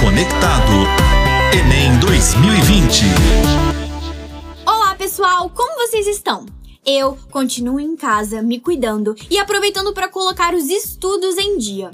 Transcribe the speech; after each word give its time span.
Conectado. 0.00 0.72
Enem 1.52 1.98
2020. 2.00 3.04
Olá, 4.66 4.94
pessoal, 4.94 5.50
como 5.50 5.74
vocês 5.74 6.06
estão? 6.06 6.46
Eu 6.86 7.18
continuo 7.30 7.78
em 7.78 7.94
casa, 7.94 8.40
me 8.40 8.58
cuidando 8.58 9.14
e 9.28 9.38
aproveitando 9.38 9.92
para 9.92 10.08
colocar 10.08 10.54
os 10.54 10.70
estudos 10.70 11.36
em 11.36 11.58
dia. 11.58 11.90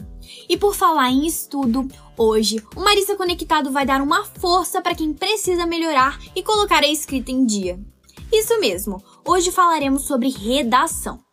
E 0.48 0.56
por 0.56 0.76
falar 0.76 1.10
em 1.10 1.26
estudo, 1.26 1.88
hoje 2.16 2.62
o 2.76 2.80
Marista 2.80 3.16
Conectado 3.16 3.72
vai 3.72 3.84
dar 3.84 4.00
uma 4.00 4.24
força 4.24 4.80
para 4.80 4.94
quem 4.94 5.12
precisa 5.12 5.66
melhorar 5.66 6.16
e 6.32 6.44
colocar 6.44 6.84
a 6.84 6.88
escrita 6.88 7.32
em 7.32 7.44
dia. 7.44 7.76
Isso 8.32 8.60
mesmo, 8.60 9.02
hoje 9.24 9.50
falaremos 9.50 10.02
sobre 10.02 10.28
redação. 10.28 11.25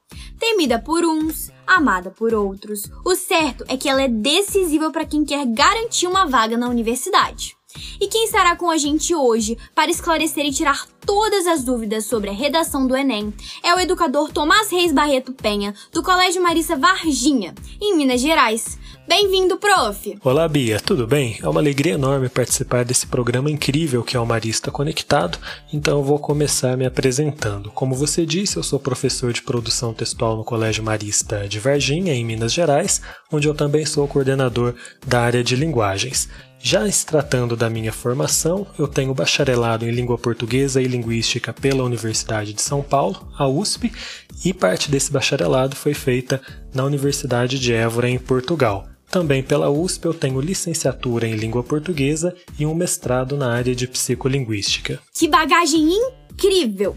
Temida 0.45 0.77
por 0.77 1.05
uns, 1.05 1.49
amada 1.65 2.11
por 2.11 2.33
outros, 2.33 2.83
o 3.05 3.15
certo 3.15 3.63
é 3.69 3.77
que 3.77 3.87
ela 3.87 4.01
é 4.01 4.09
decisiva 4.09 4.91
para 4.91 5.05
quem 5.05 5.23
quer 5.23 5.45
garantir 5.45 6.05
uma 6.05 6.25
vaga 6.27 6.57
na 6.57 6.67
universidade. 6.67 7.55
E 7.99 8.07
quem 8.07 8.25
estará 8.25 8.55
com 8.55 8.69
a 8.69 8.77
gente 8.77 9.13
hoje 9.15 9.57
para 9.73 9.91
esclarecer 9.91 10.45
e 10.45 10.51
tirar 10.51 10.87
todas 11.05 11.45
as 11.47 11.63
dúvidas 11.63 12.05
sobre 12.05 12.29
a 12.29 12.33
redação 12.33 12.87
do 12.87 12.95
Enem 12.95 13.33
é 13.63 13.73
o 13.75 13.79
educador 13.79 14.31
Tomás 14.31 14.71
Reis 14.71 14.91
Barreto 14.91 15.33
Penha, 15.33 15.73
do 15.91 16.01
Colégio 16.01 16.41
Marissa 16.41 16.75
Varginha, 16.75 17.53
em 17.81 17.95
Minas 17.95 18.21
Gerais. 18.21 18.77
Bem-vindo, 19.05 19.57
prof! 19.57 20.17
Olá, 20.23 20.47
Bia, 20.47 20.79
tudo 20.79 21.05
bem? 21.05 21.37
É 21.43 21.49
uma 21.49 21.59
alegria 21.59 21.93
enorme 21.93 22.29
participar 22.29 22.85
desse 22.85 23.05
programa 23.05 23.51
incrível 23.51 24.01
que 24.01 24.15
é 24.15 24.19
o 24.19 24.25
Marista 24.25 24.71
Conectado, 24.71 25.37
então 25.73 26.01
vou 26.01 26.17
começar 26.17 26.77
me 26.77 26.85
apresentando. 26.85 27.69
Como 27.71 27.95
você 27.95 28.25
disse, 28.25 28.55
eu 28.55 28.63
sou 28.63 28.79
professor 28.79 29.33
de 29.33 29.41
produção 29.41 29.93
textual 29.93 30.37
no 30.37 30.43
Colégio 30.45 30.83
Marista 30.83 31.47
de 31.49 31.59
Varginha, 31.59 32.13
em 32.13 32.23
Minas 32.23 32.53
Gerais, 32.53 33.01
onde 33.29 33.47
eu 33.47 33.53
também 33.53 33.85
sou 33.85 34.07
coordenador 34.07 34.73
da 35.05 35.19
área 35.19 35.43
de 35.43 35.57
linguagens. 35.57 36.29
Já 36.65 36.89
se 36.89 37.05
tratando 37.05 37.57
da 37.57 37.69
minha 37.69 37.91
formação, 37.91 38.65
eu 38.79 38.87
tenho 38.87 39.13
bacharelado 39.13 39.85
em 39.85 39.91
língua 39.91 40.17
portuguesa 40.17 40.81
e 40.81 40.85
linguística 40.85 41.51
pela 41.51 41.83
Universidade 41.83 42.53
de 42.53 42.61
São 42.61 42.81
Paulo, 42.81 43.27
a 43.37 43.45
USP, 43.45 43.91
e 44.45 44.53
parte 44.53 44.89
desse 44.89 45.11
bacharelado 45.11 45.75
foi 45.75 45.93
feita 45.93 46.41
na 46.73 46.85
Universidade 46.85 47.59
de 47.59 47.73
Évora, 47.73 48.09
em 48.09 48.17
Portugal. 48.17 48.87
Também 49.11 49.43
pela 49.43 49.69
USP 49.69 50.05
eu 50.05 50.13
tenho 50.13 50.39
licenciatura 50.39 51.27
em 51.27 51.35
língua 51.35 51.63
portuguesa 51.63 52.33
e 52.57 52.65
um 52.65 52.73
mestrado 52.73 53.35
na 53.35 53.53
área 53.53 53.75
de 53.75 53.85
psicolinguística. 53.85 55.01
Que 55.13 55.27
bagagem 55.27 55.89
incrível! 56.31 56.95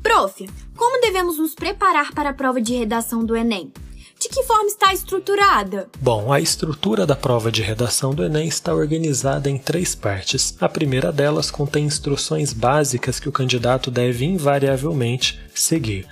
Prof, 0.00 0.48
como 0.76 1.00
devemos 1.00 1.38
nos 1.38 1.56
preparar 1.56 2.14
para 2.14 2.30
a 2.30 2.34
prova 2.34 2.60
de 2.60 2.76
redação 2.76 3.24
do 3.24 3.34
Enem? 3.34 3.72
De 4.20 4.28
que 4.28 4.42
forma 4.42 4.66
está 4.66 4.92
estruturada? 4.92 5.88
Bom, 6.00 6.32
a 6.32 6.40
estrutura 6.40 7.06
da 7.06 7.14
prova 7.14 7.52
de 7.52 7.62
redação 7.62 8.12
do 8.12 8.24
Enem 8.24 8.48
está 8.48 8.74
organizada 8.74 9.48
em 9.48 9.56
três 9.56 9.94
partes. 9.94 10.56
A 10.60 10.68
primeira 10.68 11.12
delas 11.12 11.52
contém 11.52 11.84
instruções 11.84 12.52
básicas 12.52 13.20
que 13.20 13.28
o 13.28 13.32
candidato 13.32 13.92
deve 13.92 14.24
invariavelmente 14.24 15.38
seguir. 15.54 16.04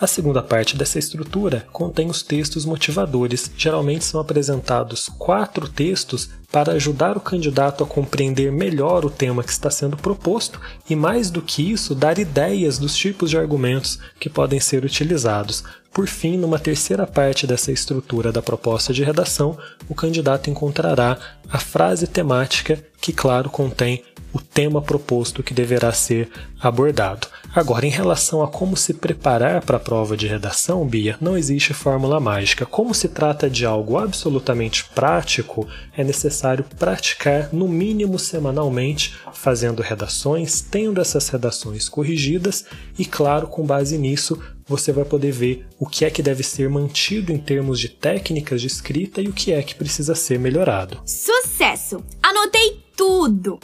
A 0.00 0.06
segunda 0.06 0.42
parte 0.42 0.78
dessa 0.78 0.98
estrutura 0.98 1.66
contém 1.70 2.08
os 2.08 2.22
textos 2.22 2.64
motivadores. 2.64 3.50
Geralmente 3.54 4.02
são 4.02 4.18
apresentados 4.18 5.10
quatro 5.18 5.68
textos 5.68 6.30
para 6.50 6.72
ajudar 6.72 7.18
o 7.18 7.20
candidato 7.20 7.84
a 7.84 7.86
compreender 7.86 8.50
melhor 8.50 9.04
o 9.04 9.10
tema 9.10 9.44
que 9.44 9.52
está 9.52 9.70
sendo 9.70 9.98
proposto 9.98 10.58
e, 10.88 10.96
mais 10.96 11.30
do 11.30 11.42
que 11.42 11.70
isso, 11.70 11.94
dar 11.94 12.18
ideias 12.18 12.78
dos 12.78 12.96
tipos 12.96 13.28
de 13.28 13.36
argumentos 13.36 13.98
que 14.18 14.30
podem 14.30 14.58
ser 14.58 14.86
utilizados. 14.86 15.62
Por 15.92 16.06
fim, 16.06 16.38
numa 16.38 16.58
terceira 16.58 17.06
parte 17.06 17.46
dessa 17.46 17.70
estrutura 17.70 18.32
da 18.32 18.40
proposta 18.40 18.94
de 18.94 19.04
redação, 19.04 19.58
o 19.86 19.94
candidato 19.94 20.48
encontrará 20.48 21.18
a 21.50 21.58
frase 21.58 22.06
temática 22.06 22.82
que, 23.00 23.12
claro, 23.12 23.50
contém 23.50 24.02
o 24.32 24.40
tema 24.40 24.80
proposto 24.80 25.42
que 25.42 25.54
deverá 25.54 25.92
ser 25.92 26.28
abordado. 26.60 27.28
Agora, 27.54 27.86
em 27.86 27.90
relação 27.90 28.42
a 28.42 28.48
como 28.48 28.76
se 28.76 28.94
preparar 28.94 29.62
para 29.62 29.76
a 29.76 29.80
prova 29.80 30.16
de 30.16 30.26
redação, 30.26 30.86
Bia, 30.86 31.16
não 31.20 31.36
existe 31.36 31.74
fórmula 31.74 32.20
mágica. 32.20 32.64
Como 32.64 32.94
se 32.94 33.08
trata 33.08 33.50
de 33.50 33.66
algo 33.66 33.98
absolutamente 33.98 34.84
prático, 34.94 35.66
é 35.96 36.04
necessário 36.04 36.64
praticar 36.78 37.48
no 37.52 37.66
mínimo 37.66 38.18
semanalmente, 38.18 39.16
fazendo 39.32 39.82
redações, 39.82 40.60
tendo 40.60 41.00
essas 41.00 41.28
redações 41.28 41.88
corrigidas 41.88 42.64
e, 42.98 43.04
claro, 43.04 43.48
com 43.48 43.64
base 43.64 43.98
nisso, 43.98 44.38
você 44.70 44.92
vai 44.92 45.04
poder 45.04 45.32
ver 45.32 45.66
o 45.80 45.86
que 45.86 46.04
é 46.04 46.10
que 46.10 46.22
deve 46.22 46.44
ser 46.44 46.68
mantido 46.68 47.32
em 47.32 47.38
termos 47.38 47.80
de 47.80 47.88
técnicas 47.88 48.60
de 48.60 48.68
escrita 48.68 49.20
e 49.20 49.26
o 49.26 49.32
que 49.32 49.52
é 49.52 49.60
que 49.62 49.74
precisa 49.74 50.14
ser 50.14 50.38
melhorado. 50.38 51.00
Sucesso! 51.04 52.04
Anotei 52.22 52.80
tudo! 52.96 53.58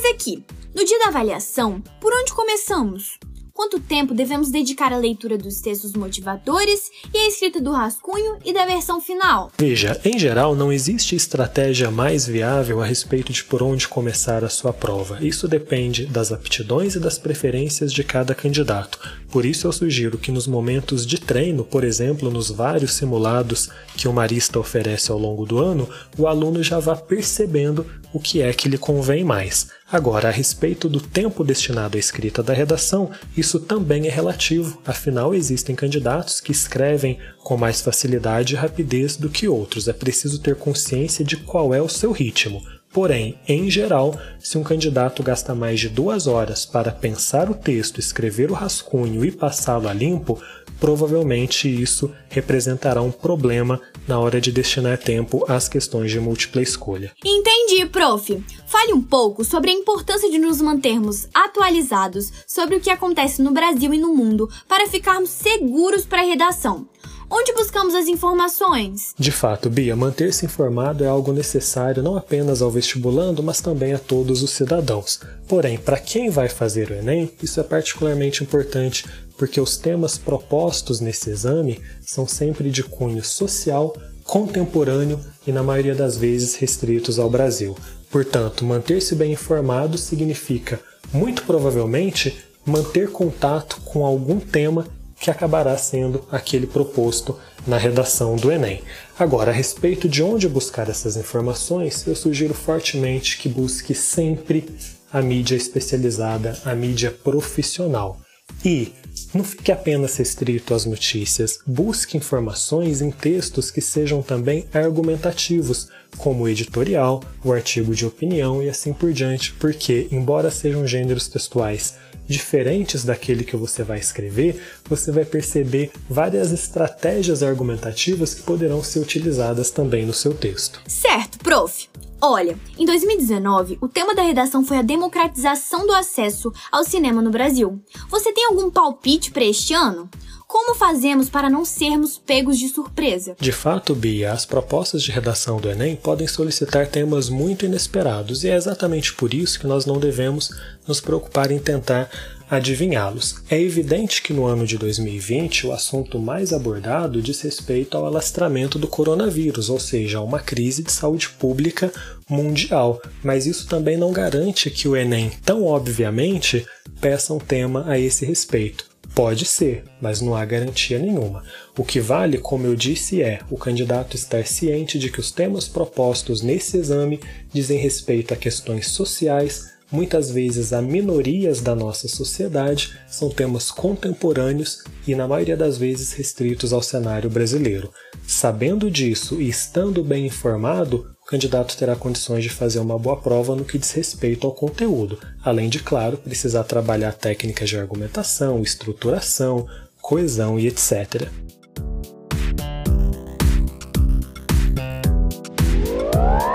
Mas 0.00 0.14
aqui, 0.14 0.44
no 0.76 0.84
dia 0.84 0.96
da 1.00 1.08
avaliação, 1.08 1.82
por 2.00 2.12
onde 2.14 2.32
começamos? 2.32 3.18
Quanto 3.52 3.80
tempo 3.80 4.14
devemos 4.14 4.48
dedicar 4.48 4.92
à 4.92 4.96
leitura 4.96 5.36
dos 5.36 5.60
textos 5.60 5.94
motivadores 5.94 6.88
e 7.12 7.18
à 7.18 7.26
escrita 7.26 7.60
do 7.60 7.72
rascunho 7.72 8.38
e 8.44 8.54
da 8.54 8.64
versão 8.64 9.00
final? 9.00 9.50
Veja, 9.58 10.00
em 10.04 10.16
geral, 10.16 10.54
não 10.54 10.72
existe 10.72 11.16
estratégia 11.16 11.90
mais 11.90 12.28
viável 12.28 12.80
a 12.80 12.86
respeito 12.86 13.32
de 13.32 13.42
por 13.42 13.60
onde 13.60 13.88
começar 13.88 14.44
a 14.44 14.48
sua 14.48 14.72
prova. 14.72 15.18
Isso 15.20 15.48
depende 15.48 16.06
das 16.06 16.30
aptidões 16.30 16.94
e 16.94 17.00
das 17.00 17.18
preferências 17.18 17.92
de 17.92 18.04
cada 18.04 18.36
candidato. 18.36 19.00
Por 19.32 19.44
isso, 19.44 19.66
eu 19.66 19.72
sugiro 19.72 20.16
que 20.16 20.30
nos 20.30 20.46
momentos 20.46 21.04
de 21.04 21.18
treino, 21.18 21.64
por 21.64 21.82
exemplo, 21.82 22.30
nos 22.30 22.52
vários 22.52 22.92
simulados 22.92 23.68
que 23.96 24.06
o 24.06 24.12
Marista 24.12 24.60
oferece 24.60 25.10
ao 25.10 25.18
longo 25.18 25.44
do 25.44 25.58
ano, 25.58 25.88
o 26.16 26.28
aluno 26.28 26.62
já 26.62 26.78
vá 26.78 26.94
percebendo 26.94 27.84
o 28.12 28.20
que 28.20 28.40
é 28.40 28.52
que 28.52 28.68
lhe 28.68 28.78
convém 28.78 29.24
mais. 29.24 29.76
Agora, 29.90 30.28
a 30.28 30.30
respeito 30.30 30.86
do 30.86 31.00
tempo 31.00 31.42
destinado 31.42 31.96
à 31.96 32.00
escrita 32.00 32.42
da 32.42 32.52
redação, 32.52 33.10
isso 33.34 33.58
também 33.58 34.06
é 34.06 34.10
relativo, 34.10 34.78
afinal, 34.84 35.34
existem 35.34 35.74
candidatos 35.74 36.42
que 36.42 36.52
escrevem 36.52 37.18
com 37.42 37.56
mais 37.56 37.80
facilidade 37.80 38.52
e 38.52 38.56
rapidez 38.56 39.16
do 39.16 39.30
que 39.30 39.48
outros. 39.48 39.88
É 39.88 39.94
preciso 39.94 40.40
ter 40.40 40.56
consciência 40.56 41.24
de 41.24 41.38
qual 41.38 41.72
é 41.72 41.80
o 41.80 41.88
seu 41.88 42.12
ritmo. 42.12 42.62
Porém, 42.92 43.38
em 43.46 43.70
geral, 43.70 44.18
se 44.38 44.58
um 44.58 44.62
candidato 44.62 45.22
gasta 45.22 45.54
mais 45.54 45.80
de 45.80 45.88
duas 45.88 46.26
horas 46.26 46.66
para 46.66 46.92
pensar 46.92 47.50
o 47.50 47.54
texto, 47.54 47.98
escrever 47.98 48.50
o 48.50 48.54
rascunho 48.54 49.24
e 49.24 49.30
passá-lo 49.30 49.88
a 49.88 49.92
limpo, 49.92 50.38
provavelmente 50.80 51.68
isso 51.68 52.12
representará 52.28 53.02
um 53.02 53.10
problema 53.10 53.80
na 54.06 54.18
hora 54.18 54.40
de 54.40 54.50
destinar 54.52 54.98
tempo 54.98 55.44
às 55.48 55.68
questões 55.68 56.10
de 56.10 56.20
múltipla 56.20 56.62
escolha. 56.62 57.12
Entendi, 57.24 57.86
prof. 57.86 58.42
Fale 58.66 58.92
um 58.92 59.02
pouco 59.02 59.44
sobre 59.44 59.70
a 59.70 59.74
importância 59.74 60.30
de 60.30 60.38
nos 60.38 60.60
mantermos 60.60 61.28
atualizados 61.34 62.32
sobre 62.46 62.76
o 62.76 62.80
que 62.80 62.90
acontece 62.90 63.42
no 63.42 63.50
Brasil 63.50 63.92
e 63.92 63.98
no 63.98 64.14
mundo 64.14 64.48
para 64.66 64.88
ficarmos 64.88 65.30
seguros 65.30 66.04
para 66.04 66.22
a 66.22 66.26
redação. 66.26 66.86
Onde 67.30 67.52
buscamos 67.52 67.94
as 67.94 68.06
informações? 68.06 69.14
De 69.18 69.30
fato, 69.30 69.68
Bia, 69.68 69.94
manter-se 69.94 70.46
informado 70.46 71.04
é 71.04 71.06
algo 71.06 71.30
necessário 71.30 72.02
não 72.02 72.16
apenas 72.16 72.62
ao 72.62 72.70
vestibulando, 72.70 73.42
mas 73.42 73.60
também 73.60 73.92
a 73.92 73.98
todos 73.98 74.42
os 74.42 74.50
cidadãos. 74.50 75.20
Porém, 75.46 75.76
para 75.76 75.98
quem 75.98 76.30
vai 76.30 76.48
fazer 76.48 76.90
o 76.90 76.94
Enem, 76.94 77.30
isso 77.42 77.60
é 77.60 77.62
particularmente 77.62 78.42
importante 78.42 79.04
porque 79.36 79.60
os 79.60 79.76
temas 79.76 80.16
propostos 80.16 81.00
nesse 81.00 81.28
exame 81.28 81.80
são 82.00 82.26
sempre 82.26 82.70
de 82.70 82.82
cunho 82.82 83.22
social, 83.22 83.94
contemporâneo 84.24 85.20
e, 85.46 85.52
na 85.52 85.62
maioria 85.62 85.94
das 85.94 86.16
vezes, 86.16 86.54
restritos 86.54 87.18
ao 87.18 87.28
Brasil. 87.28 87.76
Portanto, 88.10 88.64
manter-se 88.64 89.14
bem 89.14 89.32
informado 89.32 89.98
significa, 89.98 90.80
muito 91.12 91.42
provavelmente, 91.42 92.36
manter 92.64 93.10
contato 93.10 93.80
com 93.84 94.04
algum 94.04 94.40
tema 94.40 94.86
que 95.20 95.30
acabará 95.30 95.76
sendo 95.76 96.24
aquele 96.30 96.66
proposto 96.66 97.36
na 97.66 97.76
redação 97.76 98.36
do 98.36 98.50
Enem. 98.50 98.82
Agora, 99.18 99.50
a 99.50 99.54
respeito 99.54 100.08
de 100.08 100.22
onde 100.22 100.48
buscar 100.48 100.88
essas 100.88 101.16
informações, 101.16 102.06
eu 102.06 102.14
sugiro 102.14 102.54
fortemente 102.54 103.38
que 103.38 103.48
busque 103.48 103.94
sempre 103.94 104.68
a 105.12 105.20
mídia 105.20 105.56
especializada, 105.56 106.58
a 106.64 106.74
mídia 106.74 107.10
profissional. 107.10 108.20
E 108.64 108.92
não 109.34 109.44
fique 109.44 109.70
apenas 109.70 110.16
restrito 110.16 110.72
às 110.72 110.84
notícias, 110.86 111.58
busque 111.66 112.16
informações 112.16 113.02
em 113.02 113.10
textos 113.10 113.70
que 113.70 113.80
sejam 113.80 114.22
também 114.22 114.66
argumentativos, 114.72 115.88
como 116.16 116.44
o 116.44 116.48
editorial, 116.48 117.22
o 117.44 117.52
artigo 117.52 117.94
de 117.94 118.06
opinião 118.06 118.62
e 118.62 118.68
assim 118.68 118.92
por 118.92 119.12
diante, 119.12 119.52
porque, 119.54 120.08
embora 120.10 120.50
sejam 120.50 120.86
gêneros 120.86 121.28
textuais 121.28 121.96
diferentes 122.28 123.04
daquele 123.04 123.42
que 123.42 123.56
você 123.56 123.82
vai 123.82 123.98
escrever, 123.98 124.62
você 124.88 125.10
vai 125.10 125.24
perceber 125.24 125.90
várias 126.08 126.52
estratégias 126.52 127.42
argumentativas 127.42 128.34
que 128.34 128.42
poderão 128.42 128.84
ser 128.84 129.00
utilizadas 129.00 129.70
também 129.70 130.04
no 130.04 130.12
seu 130.12 130.34
texto. 130.34 130.80
Certo, 130.86 131.38
prof. 131.38 131.88
Olha, 132.20 132.58
em 132.76 132.84
2019, 132.84 133.78
o 133.80 133.86
tema 133.86 134.12
da 134.12 134.22
redação 134.22 134.64
foi 134.64 134.78
a 134.78 134.82
democratização 134.82 135.86
do 135.86 135.94
acesso 135.94 136.52
ao 136.70 136.82
cinema 136.82 137.22
no 137.22 137.30
Brasil. 137.30 137.80
Você 138.10 138.32
tem 138.32 138.44
algum 138.46 138.70
palpite 138.70 139.30
para 139.30 139.44
este 139.44 139.72
ano? 139.72 140.10
Como 140.50 140.74
fazemos 140.74 141.28
para 141.28 141.50
não 141.50 141.62
sermos 141.62 142.16
pegos 142.16 142.58
de 142.58 142.70
surpresa? 142.70 143.36
De 143.38 143.52
fato, 143.52 143.94
Bia, 143.94 144.32
as 144.32 144.46
propostas 144.46 145.02
de 145.02 145.12
redação 145.12 145.60
do 145.60 145.70
Enem 145.70 145.94
podem 145.94 146.26
solicitar 146.26 146.86
temas 146.86 147.28
muito 147.28 147.66
inesperados 147.66 148.44
e 148.44 148.48
é 148.48 148.56
exatamente 148.56 149.12
por 149.12 149.34
isso 149.34 149.60
que 149.60 149.66
nós 149.66 149.84
não 149.84 150.00
devemos 150.00 150.48
nos 150.86 151.02
preocupar 151.02 151.50
em 151.50 151.58
tentar 151.58 152.08
adivinhá-los. 152.48 153.42
É 153.50 153.60
evidente 153.60 154.22
que 154.22 154.32
no 154.32 154.46
ano 154.46 154.66
de 154.66 154.78
2020 154.78 155.66
o 155.66 155.72
assunto 155.72 156.18
mais 156.18 156.50
abordado 156.50 157.20
diz 157.20 157.42
respeito 157.42 157.98
ao 157.98 158.06
alastramento 158.06 158.78
do 158.78 158.88
coronavírus, 158.88 159.68
ou 159.68 159.78
seja, 159.78 160.16
a 160.16 160.22
uma 160.22 160.40
crise 160.40 160.82
de 160.82 160.90
saúde 160.90 161.28
pública 161.28 161.92
mundial. 162.26 163.02
Mas 163.22 163.44
isso 163.44 163.66
também 163.68 163.98
não 163.98 164.12
garante 164.12 164.70
que 164.70 164.88
o 164.88 164.96
Enem, 164.96 165.30
tão 165.44 165.66
obviamente, 165.66 166.66
peça 167.02 167.34
um 167.34 167.38
tema 167.38 167.84
a 167.86 167.98
esse 167.98 168.24
respeito. 168.24 168.87
Pode 169.18 169.46
ser, 169.46 169.82
mas 170.00 170.20
não 170.20 170.36
há 170.36 170.44
garantia 170.44 170.96
nenhuma. 170.96 171.42
O 171.76 171.82
que 171.82 171.98
vale, 171.98 172.38
como 172.38 172.68
eu 172.68 172.76
disse, 172.76 173.20
é 173.20 173.40
o 173.50 173.58
candidato 173.58 174.14
estar 174.14 174.46
ciente 174.46 174.96
de 174.96 175.10
que 175.10 175.18
os 175.18 175.32
temas 175.32 175.66
propostos 175.66 176.40
nesse 176.40 176.76
exame 176.76 177.18
dizem 177.52 177.80
respeito 177.80 178.32
a 178.32 178.36
questões 178.36 178.86
sociais, 178.86 179.72
muitas 179.90 180.30
vezes 180.30 180.72
a 180.72 180.80
minorias 180.80 181.60
da 181.60 181.74
nossa 181.74 182.06
sociedade, 182.06 182.96
são 183.08 183.28
temas 183.28 183.72
contemporâneos 183.72 184.84
e, 185.04 185.16
na 185.16 185.26
maioria 185.26 185.56
das 185.56 185.76
vezes, 185.76 186.12
restritos 186.12 186.72
ao 186.72 186.80
cenário 186.80 187.28
brasileiro. 187.28 187.90
Sabendo 188.24 188.88
disso 188.88 189.42
e 189.42 189.48
estando 189.48 190.04
bem 190.04 190.26
informado, 190.26 191.10
candidato 191.28 191.76
terá 191.76 191.94
condições 191.94 192.42
de 192.42 192.48
fazer 192.48 192.78
uma 192.78 192.98
boa 192.98 193.20
prova 193.20 193.54
no 193.54 193.62
que 193.62 193.76
diz 193.76 193.92
respeito 193.92 194.46
ao 194.46 194.54
conteúdo, 194.54 195.20
além 195.44 195.68
de, 195.68 195.78
claro, 195.78 196.16
precisar 196.16 196.64
trabalhar 196.64 197.12
técnicas 197.12 197.68
de 197.68 197.78
argumentação, 197.78 198.62
estruturação, 198.62 199.68
coesão 200.00 200.58
e 200.58 200.66
etc. 200.66 201.28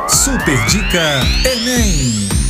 Super 0.10 0.66
Dica 0.66 1.22
Enem! 1.46 2.43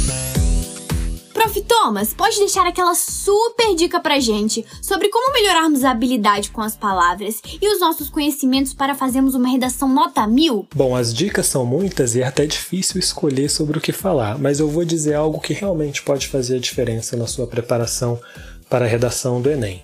Prof. 1.53 1.61
Thomas, 1.83 2.13
pode 2.13 2.39
deixar 2.39 2.65
aquela 2.65 2.95
super 2.95 3.75
dica 3.75 3.99
pra 3.99 4.19
gente 4.19 4.65
sobre 4.81 5.09
como 5.09 5.33
melhorarmos 5.33 5.83
a 5.83 5.91
habilidade 5.91 6.49
com 6.49 6.61
as 6.61 6.75
palavras 6.75 7.41
e 7.61 7.67
os 7.67 7.79
nossos 7.79 8.09
conhecimentos 8.09 8.73
para 8.73 8.95
fazermos 8.95 9.35
uma 9.35 9.49
redação 9.49 9.87
nota 9.87 10.25
mil? 10.25 10.65
Bom, 10.73 10.95
as 10.95 11.13
dicas 11.13 11.45
são 11.45 11.65
muitas 11.65 12.15
e 12.15 12.21
é 12.21 12.25
até 12.25 12.45
difícil 12.45 12.99
escolher 12.99 13.49
sobre 13.49 13.77
o 13.77 13.81
que 13.81 13.91
falar, 13.91 14.39
mas 14.39 14.59
eu 14.59 14.67
vou 14.69 14.85
dizer 14.85 15.15
algo 15.15 15.39
que 15.39 15.53
realmente 15.53 16.01
pode 16.01 16.27
fazer 16.27 16.55
a 16.55 16.59
diferença 16.59 17.17
na 17.17 17.27
sua 17.27 17.45
preparação 17.45 18.19
para 18.69 18.85
a 18.85 18.87
redação 18.87 19.41
do 19.41 19.51
Enem. 19.51 19.83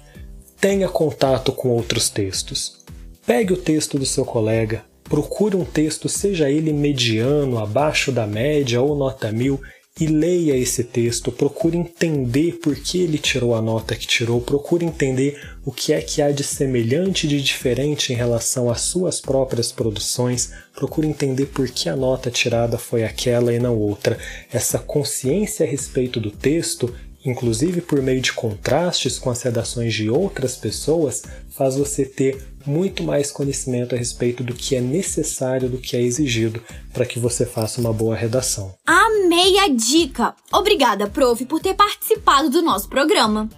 Tenha 0.59 0.87
contato 0.87 1.51
com 1.51 1.69
outros 1.69 2.09
textos. 2.09 2.79
Pegue 3.25 3.53
o 3.53 3.57
texto 3.57 3.99
do 3.99 4.05
seu 4.05 4.25
colega, 4.25 4.83
procure 5.03 5.55
um 5.55 5.65
texto, 5.65 6.07
seja 6.07 6.49
ele 6.49 6.73
mediano, 6.73 7.59
abaixo 7.59 8.11
da 8.11 8.25
média 8.25 8.81
ou 8.81 8.95
nota 8.95 9.31
mil, 9.31 9.59
e 9.99 10.05
leia 10.05 10.55
esse 10.55 10.83
texto, 10.83 11.31
procure 11.31 11.77
entender 11.77 12.59
por 12.61 12.75
que 12.75 13.01
ele 13.01 13.17
tirou 13.17 13.53
a 13.53 13.61
nota 13.61 13.95
que 13.95 14.07
tirou, 14.07 14.39
procure 14.39 14.85
entender 14.85 15.39
o 15.65 15.71
que 15.71 15.91
é 15.91 16.01
que 16.01 16.21
há 16.21 16.31
de 16.31 16.43
semelhante 16.43 17.25
e 17.25 17.29
de 17.29 17.41
diferente 17.41 18.13
em 18.13 18.15
relação 18.15 18.69
às 18.69 18.81
suas 18.81 19.19
próprias 19.19 19.71
produções, 19.71 20.53
procure 20.73 21.07
entender 21.07 21.47
por 21.47 21.69
que 21.69 21.89
a 21.89 21.95
nota 21.95 22.31
tirada 22.31 22.77
foi 22.77 23.03
aquela 23.03 23.53
e 23.53 23.59
não 23.59 23.77
outra. 23.77 24.17
Essa 24.51 24.79
consciência 24.79 25.65
a 25.65 25.69
respeito 25.69 26.19
do 26.19 26.31
texto 26.31 26.93
inclusive 27.29 27.81
por 27.81 28.01
meio 28.01 28.21
de 28.21 28.33
contrastes 28.33 29.19
com 29.19 29.29
as 29.29 29.41
redações 29.41 29.93
de 29.93 30.09
outras 30.09 30.55
pessoas, 30.55 31.23
faz 31.49 31.75
você 31.75 32.05
ter 32.05 32.41
muito 32.65 33.03
mais 33.03 33.31
conhecimento 33.31 33.95
a 33.95 33.97
respeito 33.97 34.43
do 34.43 34.53
que 34.53 34.75
é 34.75 34.81
necessário, 34.81 35.69
do 35.69 35.77
que 35.77 35.95
é 35.95 36.01
exigido 36.01 36.61
para 36.93 37.05
que 37.05 37.19
você 37.19 37.45
faça 37.45 37.81
uma 37.81 37.93
boa 37.93 38.15
redação. 38.15 38.73
Amei 38.85 39.57
a 39.59 39.67
dica! 39.67 40.35
Obrigada, 40.51 41.07
prof, 41.07 41.43
por 41.45 41.59
ter 41.59 41.73
participado 41.73 42.49
do 42.49 42.61
nosso 42.61 42.89
programa. 42.89 43.49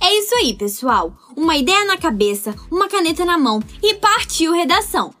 É 0.00 0.18
isso 0.18 0.34
aí, 0.34 0.54
pessoal. 0.54 1.14
Uma 1.36 1.56
ideia 1.56 1.84
na 1.84 1.96
cabeça, 1.96 2.54
uma 2.70 2.88
caneta 2.88 3.24
na 3.24 3.38
mão 3.38 3.62
e 3.82 3.94
partiu 3.94 4.52
redação. 4.52 5.14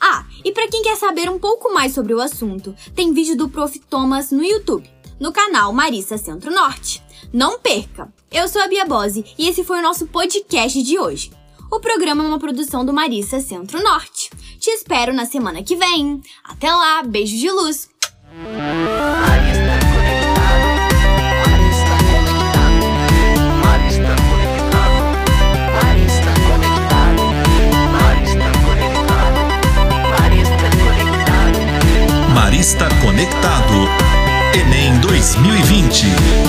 Ah, 0.00 0.26
e 0.44 0.52
para 0.52 0.68
quem 0.68 0.82
quer 0.82 0.96
saber 0.96 1.30
um 1.30 1.38
pouco 1.38 1.72
mais 1.72 1.92
sobre 1.92 2.12
o 2.12 2.20
assunto, 2.20 2.74
tem 2.94 3.12
vídeo 3.12 3.36
do 3.36 3.48
Prof. 3.48 3.78
Thomas 3.88 4.30
no 4.30 4.44
YouTube, 4.44 4.88
no 5.18 5.32
canal 5.32 5.72
Marissa 5.72 6.18
Centro 6.18 6.50
Norte. 6.50 7.02
Não 7.32 7.58
perca! 7.58 8.12
Eu 8.30 8.48
sou 8.48 8.62
a 8.62 8.68
Bia 8.68 8.84
Bose 8.84 9.24
e 9.38 9.48
esse 9.48 9.64
foi 9.64 9.78
o 9.78 9.82
nosso 9.82 10.06
podcast 10.06 10.82
de 10.82 10.98
hoje. 10.98 11.30
O 11.70 11.80
programa 11.80 12.22
é 12.22 12.26
uma 12.26 12.38
produção 12.38 12.84
do 12.84 12.92
Marissa 12.92 13.40
Centro 13.40 13.82
Norte. 13.82 14.30
Te 14.58 14.70
espero 14.70 15.12
na 15.12 15.26
semana 15.26 15.62
que 15.62 15.76
vem. 15.76 16.20
Até 16.44 16.70
lá, 16.72 17.02
beijo 17.02 17.36
de 17.36 17.50
luz! 17.50 17.88
2020. 35.44 36.43